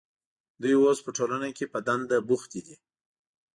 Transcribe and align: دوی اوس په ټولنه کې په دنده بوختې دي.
دوی 0.61 0.75
اوس 0.79 0.99
په 1.05 1.11
ټولنه 1.17 1.47
کې 1.57 1.65
په 1.73 1.79
دنده 1.87 2.17
بوختې 2.27 2.59
دي. 2.67 2.75